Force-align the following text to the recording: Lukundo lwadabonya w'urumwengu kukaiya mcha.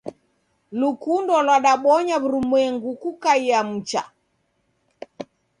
Lukundo 0.79 1.33
lwadabonya 1.45 2.15
w'urumwengu 2.21 2.89
kukaiya 3.01 3.59
mcha. 3.69 4.03